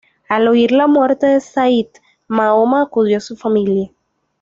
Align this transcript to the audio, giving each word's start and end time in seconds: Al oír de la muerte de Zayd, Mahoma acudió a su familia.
Al 0.27 0.47
oír 0.47 0.71
de 0.71 0.77
la 0.77 0.87
muerte 0.87 1.27
de 1.27 1.39
Zayd, 1.39 1.85
Mahoma 2.27 2.81
acudió 2.81 3.17
a 3.17 3.19
su 3.19 3.35
familia. 3.37 3.91